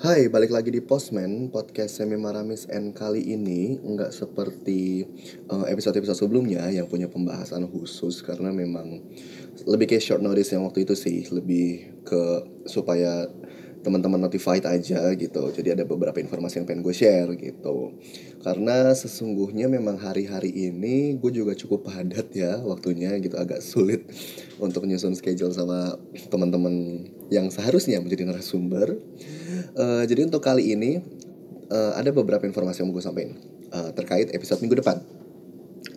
[0.00, 5.04] Hai, balik lagi di Postman, podcast Semi Maramis and kali ini nggak seperti
[5.52, 8.96] uh, episode-episode sebelumnya yang punya pembahasan khusus karena memang
[9.68, 12.22] lebih kayak short notice yang waktu itu sih, lebih ke
[12.64, 13.28] supaya
[13.80, 15.42] teman-teman notified aja gitu.
[15.52, 17.96] Jadi ada beberapa informasi yang pengen gue share gitu.
[18.44, 24.04] Karena sesungguhnya memang hari-hari ini gue juga cukup padat ya waktunya gitu agak sulit
[24.60, 25.96] untuk nyusun schedule sama
[26.28, 29.00] teman-teman yang seharusnya menjadi narasumber.
[29.76, 31.00] Uh, jadi untuk kali ini
[31.72, 33.32] uh, ada beberapa informasi yang mau gue sampaikan
[33.72, 35.00] uh, terkait episode minggu depan.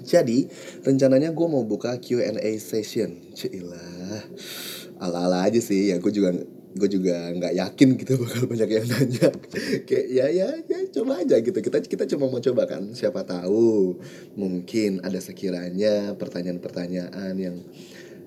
[0.04, 0.52] Jadi
[0.84, 3.24] rencananya gue mau buka Q&A session.
[3.32, 4.20] Cilah,
[5.54, 6.34] aja sih ya gue juga
[6.74, 9.30] gue juga nggak yakin gitu bakal banyak yang nanya.
[9.86, 11.60] Kayak ya ya ya coba aja gitu.
[11.62, 14.02] Kita kita cuma mau coba kan siapa tahu
[14.34, 17.62] mungkin ada sekiranya pertanyaan-pertanyaan yang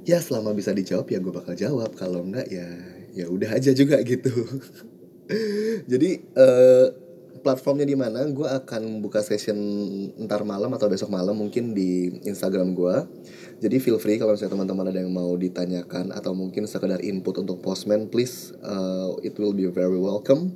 [0.06, 1.90] ya selama bisa dijawab ya gue bakal jawab.
[1.98, 2.70] Kalau enggak ya
[3.18, 4.30] ya udah aja juga gitu.
[5.90, 7.05] Jadi uh,
[7.46, 9.54] platformnya di mana gue akan buka session
[10.26, 12.94] ntar malam atau besok malam mungkin di Instagram gue
[13.56, 17.64] jadi feel free kalau misalnya teman-teman ada yang mau ditanyakan atau mungkin sekedar input untuk
[17.64, 20.52] postman please uh, it will be very welcome.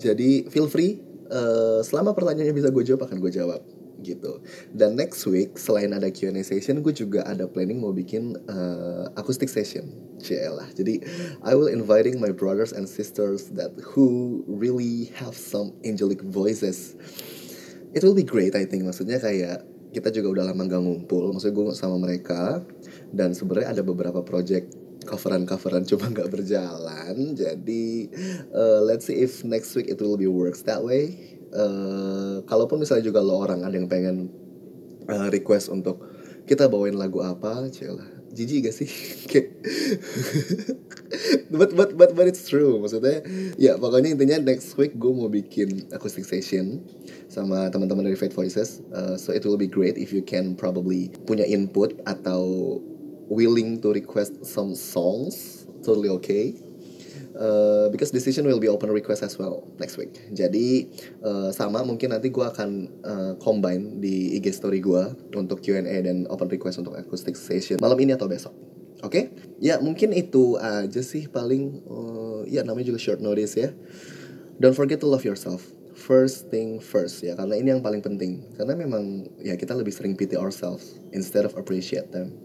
[0.00, 3.60] Jadi feel free uh, selama pertanyaannya bisa gue jawab akan gue jawab
[4.02, 4.40] gitu.
[4.72, 9.48] Dan next week selain ada Q&A session, gue juga ada planning mau bikin uh, acoustic
[9.48, 9.90] session.
[10.20, 10.68] Cielah.
[10.76, 11.00] Jadi
[11.40, 16.96] I will inviting my brothers and sisters that who really have some angelic voices.
[17.96, 18.84] It will be great I think.
[18.84, 21.34] Maksudnya kayak kita juga udah lama gak ngumpul.
[21.34, 22.62] Maksudnya gue sama mereka
[23.10, 27.36] dan sebenarnya ada beberapa project coveran-coveran cuma nggak berjalan.
[27.36, 28.08] Jadi
[28.52, 31.16] uh, let's see if next week it will be works that way.
[31.50, 34.30] Uh, kalaupun misalnya juga lo orang ada yang pengen
[35.10, 35.98] uh, request untuk
[36.46, 38.86] kita bawain lagu apa celah jijik gak sih?
[41.50, 42.78] But but but but it's true.
[42.78, 43.26] Maksudnya
[43.58, 46.86] ya pokoknya intinya next week gue mau bikin acoustic session
[47.26, 48.78] sama teman-teman dari Fate Voices.
[48.94, 52.78] Uh, so it will be great if you can probably punya input atau
[53.30, 56.58] willing to request some songs, totally okay.
[57.30, 60.18] Uh, because decision will be open request as well next week.
[60.34, 60.90] Jadi
[61.22, 62.70] uh, sama mungkin nanti gue akan
[63.06, 67.96] uh, combine di IG story gue untuk Q&A dan open request untuk acoustic session malam
[68.02, 68.52] ini atau besok.
[69.00, 69.24] Oke, okay?
[69.56, 73.72] ya mungkin itu aja sih paling uh, ya namanya juga short notice ya.
[74.60, 75.64] Don't forget to love yourself.
[75.96, 77.32] First thing first ya.
[77.32, 78.44] Karena ini yang paling penting.
[78.60, 82.36] Karena memang ya kita lebih sering pity ourselves instead of appreciate them.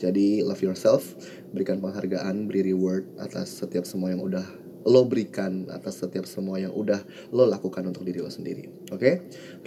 [0.00, 1.12] Jadi love yourself
[1.52, 4.48] berikan penghargaan beri reward atas setiap semua yang udah
[4.88, 7.04] lo berikan atas setiap semua yang udah
[7.36, 8.88] lo lakukan untuk diri lo sendiri.
[8.88, 8.96] Oke?
[8.96, 9.14] Okay?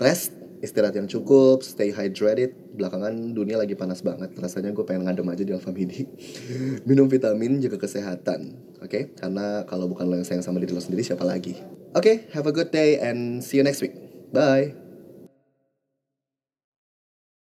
[0.02, 2.54] rest istirahat yang cukup, stay hydrated.
[2.78, 6.08] Belakangan dunia lagi panas banget, rasanya gue pengen ngadem aja di Alfamidi.
[6.88, 8.88] Minum vitamin, jaga kesehatan, oke?
[8.88, 9.04] Okay?
[9.18, 11.60] Karena kalau bukan lo yang sayang sama diri lo sendiri, siapa lagi?
[11.92, 13.94] Oke, okay, have a good day and see you next week.
[14.32, 14.81] Bye.